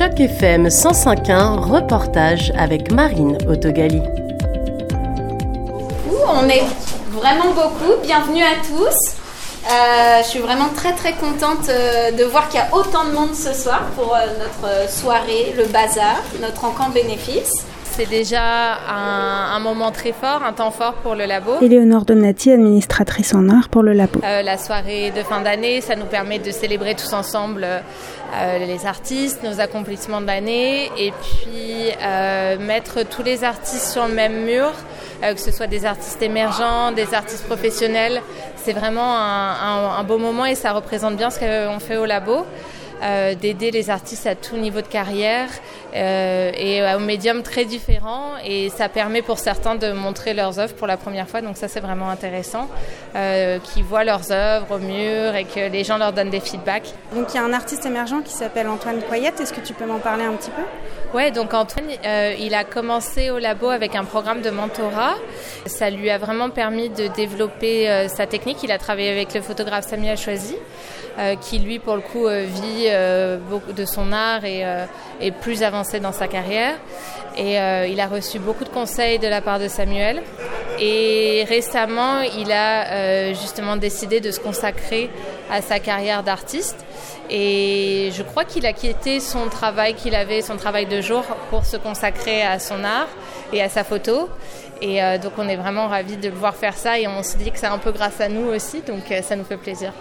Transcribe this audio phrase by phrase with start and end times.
[0.00, 4.00] Choc FM 105.1, reportage avec Marine Autogali.
[6.26, 6.64] On est
[7.10, 8.00] vraiment beaucoup.
[8.02, 9.12] Bienvenue à tous.
[9.70, 13.10] Euh, je suis vraiment très très contente euh, de voir qu'il y a autant de
[13.10, 17.52] monde ce soir pour euh, notre soirée, le bazar, notre encamp bénéfice.
[18.00, 21.60] C'est déjà un, moment très fort, un temps fort pour le labo.
[21.60, 24.20] Éléonore Donati, administratrice en art pour le labo.
[24.22, 27.66] la soirée de fin d'année, ça nous permet de célébrer tous ensemble
[28.58, 31.92] les artistes, nos accomplissements de l'année et puis
[32.64, 34.72] mettre tous les artistes sur le même mur.
[35.22, 38.22] Euh, que ce soit des artistes émergents, des artistes professionnels.
[38.56, 42.46] C'est vraiment un, beau moment et ça représente bien ce qu'on fait au labo.
[43.02, 45.48] Euh, d'aider les artistes à tout niveau de carrière
[45.94, 48.32] euh, et au médium très différents.
[48.44, 51.40] Et ça permet pour certains de montrer leurs œuvres pour la première fois.
[51.40, 52.68] Donc ça, c'est vraiment intéressant.
[53.16, 56.92] Euh, qui voient leurs œuvres au mur et que les gens leur donnent des feedbacks.
[57.14, 59.40] Donc il y a un artiste émergent qui s'appelle Antoine Coyette.
[59.40, 60.62] Est-ce que tu peux m'en parler un petit peu?
[61.16, 61.88] Ouais, donc Antoine,
[62.38, 65.14] il a commencé au labo avec un programme de mentorat.
[65.66, 68.62] Ça lui a vraiment permis de développer sa technique.
[68.62, 70.56] Il a travaillé avec le photographe Samuel Choisy.
[71.18, 74.64] Euh, qui lui, pour le coup, euh, vit euh, beaucoup de son art et
[75.20, 76.76] est plus avancé dans sa carrière.
[77.36, 77.54] Et
[77.90, 80.22] il a reçu beaucoup de conseils de la part de Samuel.
[80.78, 85.10] Et récemment, il a justement décidé de se consacrer
[85.50, 86.84] à sa carrière d'artiste.
[87.30, 91.64] Et je crois qu'il a quitté son travail qu'il avait, son travail de jour, pour
[91.64, 93.08] se consacrer à son art
[93.52, 94.28] et à sa photo.
[94.82, 97.50] Et donc on est vraiment ravis de le voir faire ça et on se dit
[97.50, 99.92] que c'est un peu grâce à nous aussi, donc ça nous fait plaisir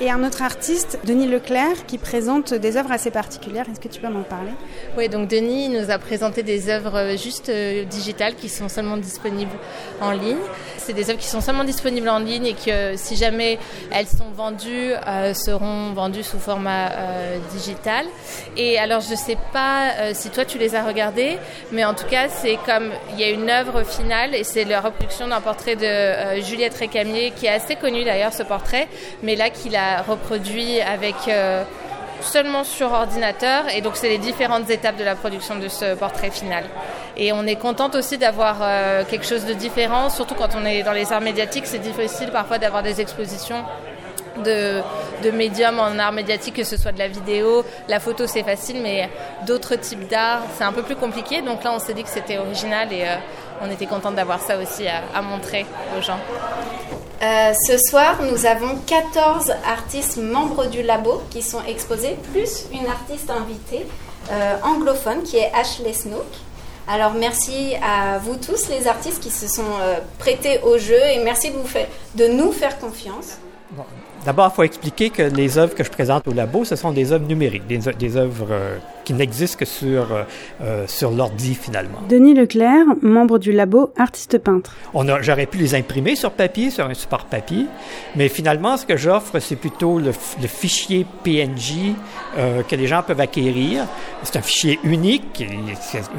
[0.00, 3.64] et un autre artiste, Denis Leclerc, qui présente des œuvres assez particulières.
[3.70, 4.50] Est-ce que tu peux m'en parler?
[4.96, 9.56] Oui, donc Denis nous a présenté des œuvres juste euh, digitales qui sont seulement disponibles
[10.02, 10.36] en ligne.
[10.76, 13.58] C'est des œuvres qui sont seulement disponibles en ligne et que si jamais
[13.90, 18.04] elles sont vendues, euh, seront vendues sous format euh, digital.
[18.56, 21.38] Et alors je ne sais pas si toi tu les as regardées,
[21.72, 24.80] mais en tout cas c'est comme il y a une œuvre finale et c'est la
[24.80, 28.88] reproduction d'un portrait de Juliette Récamier qui est assez connu d'ailleurs ce portrait,
[29.22, 31.64] mais là qu'il a reproduit avec euh,
[32.20, 36.30] seulement sur ordinateur et donc c'est les différentes étapes de la production de ce portrait
[36.30, 36.64] final.
[37.16, 40.82] Et on est contente aussi d'avoir euh, quelque chose de différent, surtout quand on est
[40.82, 43.64] dans les arts médiatiques, c'est difficile parfois d'avoir des expositions
[44.44, 44.80] de,
[45.22, 48.80] de médiums en art médiatique, que ce soit de la vidéo, la photo c'est facile,
[48.82, 49.08] mais
[49.46, 51.42] d'autres types d'art c'est un peu plus compliqué.
[51.42, 53.16] Donc là on s'est dit que c'était original et euh,
[53.60, 56.18] on était contente d'avoir ça aussi à, montrer aux gens.
[57.22, 62.86] Euh, ce soir, nous avons 14 artistes membres du labo qui sont exposés, plus une
[62.86, 63.86] artiste invitée
[64.30, 66.26] euh, anglophone qui est Ashley Snook.
[66.88, 71.18] Alors merci à vous tous les artistes qui se sont euh, prêtés au jeu et
[71.24, 71.52] merci
[72.14, 73.38] de nous faire confiance.
[74.24, 77.12] D'abord, il faut expliquer que les œuvres que je présente au labo, ce sont des
[77.12, 80.22] œuvres numériques, des, œuvres euh, qui n'existent que sur, euh,
[80.62, 81.98] euh, sur l'ordi finalement.
[82.08, 84.74] Denis Leclerc, membre du labo artiste peintre.
[85.20, 87.66] J'aurais pu les imprimer sur papier, sur un support papier,
[88.16, 91.94] mais finalement, ce que j'offre, c'est plutôt le, fichier PNG
[92.68, 93.86] que les gens peuvent acquérir.
[94.24, 95.44] C'est un fichier unique,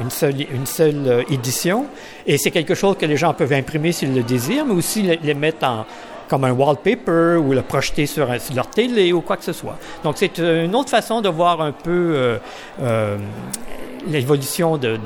[0.00, 1.86] une seule, une seule édition,
[2.26, 5.34] et c'est quelque chose que les gens peuvent imprimer s'ils le désirent, mais aussi les
[5.34, 5.84] mettre en
[6.28, 9.78] comme un wallpaper ou le projeter sur, leur télé ou quoi que ce soit.
[10.04, 12.38] Donc, c'est une autre façon de voir un peu euh,
[12.82, 13.16] euh,
[14.06, 14.98] l'évolution de,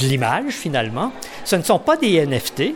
[0.00, 1.12] l'image, finalement.
[1.44, 2.74] Ce ne sont pas des NFT,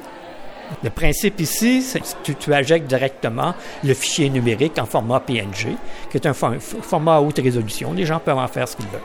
[0.82, 5.76] le principe ici, c'est que tu, injectes directement le fichier numérique en format PNG,
[6.10, 7.92] qui est un format à haute résolution.
[7.92, 9.00] Les gens peuvent en faire ce qu'ils veulent.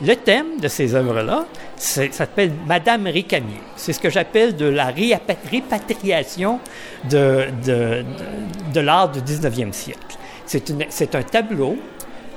[0.00, 1.46] Le thème de ces œuvres-là,
[1.76, 3.60] ça s'appelle Madame Récamier.
[3.76, 6.60] C'est ce que j'appelle de la répatriation
[7.08, 8.04] de, de,
[8.72, 10.16] de, l'art du 19e siècle.
[10.46, 11.76] C'est un tableau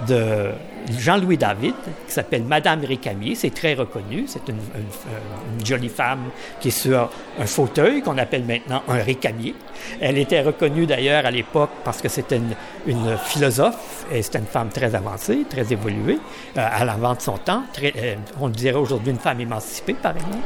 [0.07, 0.51] de
[0.99, 1.73] Jean-Louis David,
[2.07, 3.35] qui s'appelle Madame Récamier.
[3.35, 4.25] C'est très reconnu.
[4.27, 4.59] C'est une,
[5.63, 6.29] jolie femme
[6.59, 9.55] qui est sur un fauteuil qu'on appelle maintenant un récamier.
[9.99, 12.39] Elle était reconnue d'ailleurs à l'époque parce que c'était
[12.85, 16.19] une, philosophe et c'était une femme très avancée, très évoluée,
[16.57, 17.63] euh, à l'avant de son temps.
[17.81, 20.37] Euh, on dirait aujourd'hui une femme émancipée, par exemple.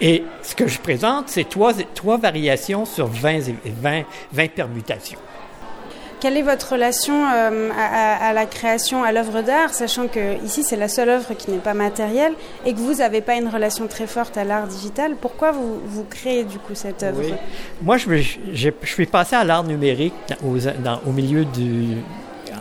[0.00, 4.02] Et ce que je présente, c'est trois, trois variations sur 20, 20,
[4.32, 5.18] 20 permutations.
[6.20, 10.76] Quelle est votre relation euh, à, la création, à l'œuvre d'art, sachant que ici c'est
[10.76, 12.32] la seule œuvre qui n'est pas matérielle
[12.64, 16.44] et que vous n'avez pas une relation très forte à l'art digital Pourquoi vous, créez
[16.44, 17.22] du coup cette œuvre?
[17.82, 21.98] Moi, je, suis passé à l'art numérique au milieu du,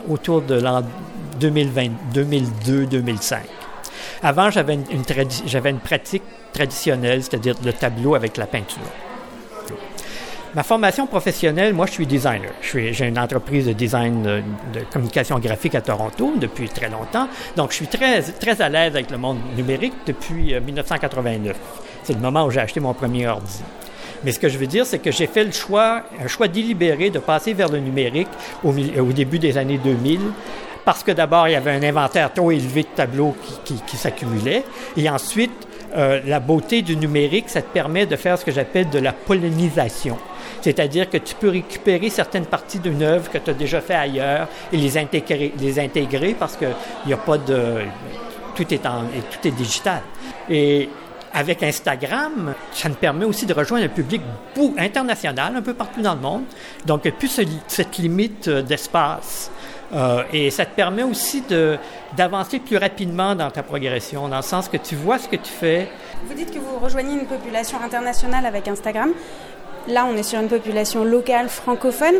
[0.09, 0.83] autour de l'an
[1.39, 3.37] 2002-2005.
[4.21, 4.77] Avant, j'avais
[5.69, 8.81] une pratique traditionnelle, c'est-à-dire le tableau avec la peinture.
[10.55, 12.51] Ma formation professionnelle, moi, je suis designer.
[12.61, 14.41] J'ai une entreprise de design de,
[14.73, 17.27] de, communication graphique à Toronto depuis très longtemps.
[17.57, 21.57] Donc, je suis très, très à l'aise avec le monde numérique depuis 1989.
[22.03, 23.63] C'est le moment où j'ai acheté mon premier ordi.
[24.23, 27.09] Mais ce que je veux dire, c'est que j'ai fait le choix, un choix délibéré
[27.09, 28.29] de passer vers le numérique
[28.63, 30.21] au, au début des années 2000
[30.85, 33.35] parce que d'abord, il y avait un inventaire trop élevé de tableaux
[33.65, 34.63] qui, s'accumulait,
[34.95, 35.51] et ensuite,
[35.95, 39.11] euh, la beauté du numérique, ça te permet de faire ce que j'appelle de la
[39.11, 40.17] pollinisation.
[40.61, 44.47] C'est-à-dire que tu peux récupérer certaines parties d'une œuvre que tu as déjà fait ailleurs
[44.71, 46.75] et les intégrer, les intégrer parce qu'il
[47.05, 47.81] n'y a pas de...
[48.55, 50.01] Tout est, en, tout est digital.
[50.49, 50.87] Et
[51.33, 54.21] avec Instagram, ça me permet aussi de rejoindre un public
[54.77, 56.43] international un peu partout dans le monde.
[56.85, 59.51] Donc, plus cette limite euh, d'espace.
[59.93, 61.43] Euh, et ça te permet aussi
[62.17, 65.51] d'avancer plus rapidement dans ta progression, dans le sens que tu vois ce que tu
[65.51, 65.89] fais.
[66.25, 69.11] Vous dites que vous rejoignez une population internationale avec Instagram.
[69.87, 72.15] Là, on est sur une population locale francophone.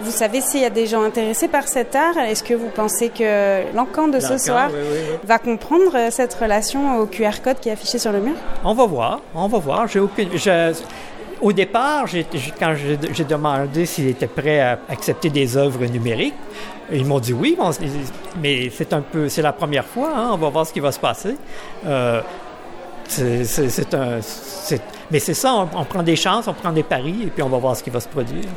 [0.00, 3.10] Vous savez s'il y a des gens intéressés par cet art Est-ce que vous pensez
[3.10, 5.18] que l'encan de ce soir oui, oui, oui.
[5.22, 8.34] va comprendre euh, cette relation au QR code qui est affiché sur le mur?
[8.64, 9.86] On va voir, on va voir.
[9.86, 10.30] J'ai aucune.
[10.34, 10.72] Je,
[11.42, 12.06] au départ,
[12.58, 16.34] quand j'ai demandé s'ils étaient prêts à accepter des œuvres numériques,
[16.92, 17.56] ils m'ont dit oui,
[18.40, 20.10] mais c'est un peu, c'est la première fois.
[20.14, 21.36] Hein, on va voir ce qui va se passer.
[21.86, 22.22] Euh,
[23.12, 24.20] c'est un,
[25.10, 27.58] mais c'est ça, on, prend des chances, on prend des paris, et puis on va
[27.58, 28.48] voir ce qui va se produire.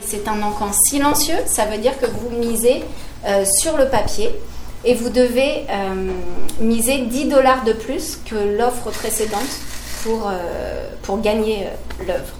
[0.00, 2.84] C'est un encan silencieux, ça veut dire que vous misez
[3.26, 4.30] euh, sur le papier
[4.84, 6.12] et vous devez euh,
[6.60, 9.40] miser 10 dollars de plus que l'offre précédente
[10.04, 11.66] pour, euh, pour gagner
[12.06, 12.32] l'œuvre.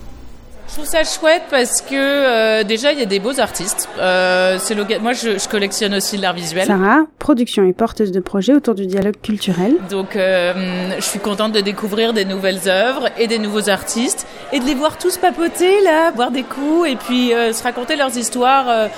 [0.78, 3.88] Je trouve ça chouette parce que euh, déjà il y a des beaux artistes.
[3.98, 6.68] Euh, c'est moi je, je, collectionne aussi l'art visuel.
[6.68, 9.74] Sarah, production et porteuse de projets autour du dialogue culturel.
[9.90, 14.60] Donc euh, je suis contente de découvrir des nouvelles œuvres et des nouveaux artistes et
[14.60, 18.88] de les voir tous papoter là, boire des coups et puis se raconter leurs histoires,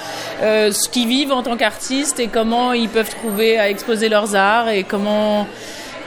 [0.43, 4.69] ce qu'ils vivent en tant qu'artistes et comment ils peuvent trouver à exposer leurs arts
[4.69, 5.47] et comment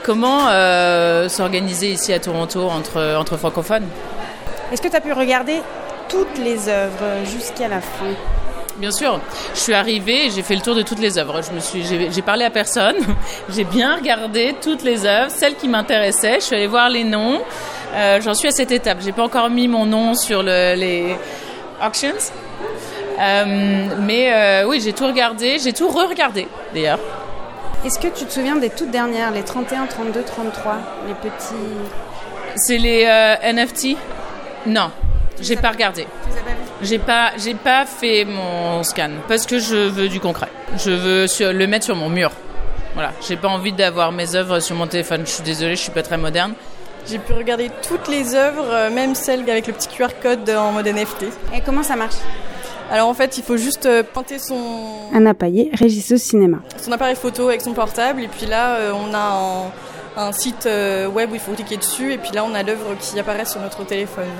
[0.04, 0.50] comment
[1.28, 3.88] s'organiser ici à Toronto entre entre francophones.
[4.74, 5.62] Est-ce que tu as pu regarder
[6.08, 8.10] toutes les œuvres jusqu'à la fin
[8.78, 9.20] Bien sûr,
[9.54, 11.42] je suis arrivée et j'ai fait le tour de toutes les œuvres.
[11.42, 12.96] Je me suis, j'ai parlé à personne.
[13.50, 16.40] j'ai bien regardé toutes les œuvres, celles qui m'intéressaient.
[16.40, 17.40] Je suis allée voir les noms.
[17.94, 18.98] Euh, J'en suis à cette étape.
[19.00, 21.14] J'ai pas encore mis mon nom sur le, les
[21.80, 22.10] auctions.
[23.20, 25.60] Euh, mais euh, oui, j'ai tout regardé.
[25.60, 26.98] J'ai tout re-regardé d'ailleurs.
[27.86, 31.54] Est-ce que tu te souviens des toutes dernières, les 31, 32, 33, les petits
[32.56, 33.96] C'est les euh, NFT
[34.66, 34.90] non,
[35.40, 36.06] j'ai pas regardé.
[36.82, 40.48] J'ai pas, j'ai pas fait mon scan parce que je veux du concret.
[40.76, 42.30] Je veux sur, le mettre sur mon mur.
[42.94, 45.22] Voilà, j'ai pas envie d'avoir mes œuvres sur mon téléphone.
[45.24, 46.54] Je suis désolée, je suis pas très moderne.
[47.06, 50.86] J'ai pu regarder toutes les œuvres, même celles avec le petit QR code en mode
[50.86, 51.24] NFT.
[51.54, 52.16] Et comment ça marche?
[52.90, 55.10] Alors en fait, il faut juste pointer son.
[55.12, 56.58] Anna Paillet, Régisseuse Cinéma.
[56.80, 59.72] Son appareil photo avec son portable, et puis là, on a un,
[60.16, 60.68] un site
[61.12, 63.60] web où il faut cliquer dessus, et puis là, on a l'œuvre qui apparaît sur
[63.60, 64.30] notre téléphone.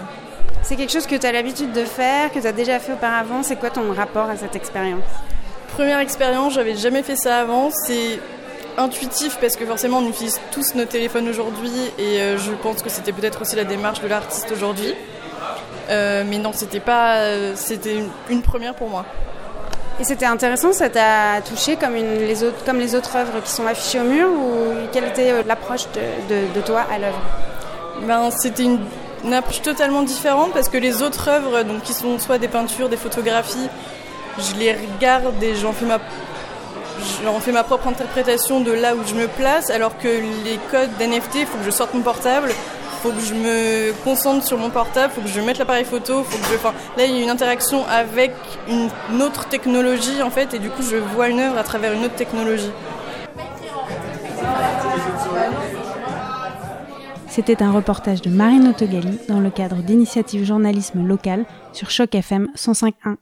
[0.63, 3.43] C'est quelque chose que tu as l'habitude de faire, que tu as déjà fait auparavant.
[3.43, 5.05] C'est quoi ton rapport à cette expérience?
[5.75, 7.71] Première expérience, j'avais jamais fait ça avant.
[7.71, 8.19] C'est
[8.79, 12.89] intuitif parce que forcément on utilise tous nos téléphones aujourd'hui et euh, je pense que
[12.89, 14.95] c'était peut-être aussi la démarche de l'artiste aujourd'hui.
[15.91, 19.05] Euh, mais non, c'était pas, euh, c'était une, première pour moi.
[20.01, 24.29] Et c'était intéressant, ça t'a touché comme, les autres, œuvres qui sont affichées au mur
[24.29, 25.87] ou quelle était l'approche
[26.29, 27.21] de, toi à l'œuvre?
[28.03, 32.39] Ben, C'était une, approche totalement différente parce que les autres œuvres, donc, qui sont soit
[32.39, 33.69] des peintures, des photographies,
[34.39, 35.87] je les regarde et j'en fais
[37.23, 40.91] j'en fais ma propre interprétation de là où je me place, alors que les codes
[40.99, 42.51] d'NFT, il faut que je sorte mon portable,
[43.05, 46.39] faut que je me concentre sur mon portable, faut que je mette l'appareil photo, faut
[46.39, 46.55] que je.
[46.55, 48.33] Enfin, là, il y a une interaction avec
[48.67, 52.03] une autre technologie en fait, et du coup, je vois une œuvre à travers une
[52.07, 52.71] autre technologie.
[57.29, 61.45] C'était un reportage de Marine Autogali dans le cadre d'initiative journalisme local
[61.75, 63.17] sur Choc FM 105.1.